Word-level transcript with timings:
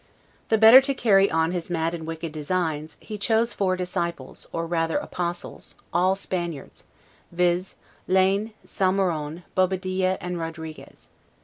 The 0.49 0.57
better 0.57 0.81
to 0.81 0.95
carry 0.95 1.29
on 1.29 1.51
his 1.51 1.69
mad 1.69 1.93
and 1.93 2.07
wicked 2.07 2.31
designs, 2.31 2.97
he 2.99 3.19
chose 3.19 3.53
four 3.53 3.75
disciples, 3.75 4.47
or 4.51 4.65
rather 4.65 4.97
apostles, 4.97 5.75
all 5.93 6.15
Spaniards, 6.15 6.85
viz, 7.31 7.75
Laynes, 8.07 8.53
Salmeron, 8.65 9.43
Bobadilla, 9.55 10.17
and 10.19 10.39
Rodriguez. 10.39 11.11